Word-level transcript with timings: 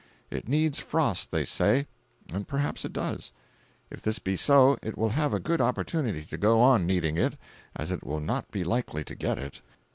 It 0.31 0.47
needs 0.49 0.79
frost, 0.79 1.29
they 1.29 1.45
say, 1.45 1.85
and 2.33 2.47
perhaps 2.47 2.83
it 2.85 2.91
does; 2.91 3.31
if 3.91 4.01
this 4.01 4.17
be 4.17 4.35
so, 4.35 4.79
it 4.81 4.97
will 4.97 5.09
have 5.09 5.31
a 5.31 5.39
good 5.39 5.61
opportunity 5.61 6.25
to 6.25 6.39
go 6.39 6.59
on 6.59 6.87
needing 6.87 7.19
it, 7.19 7.37
as 7.75 7.91
it 7.91 8.03
will 8.03 8.19
not 8.19 8.49
be 8.49 8.63
likely 8.63 9.03
to 9.03 9.13
get 9.13 9.37
it. 9.37 9.61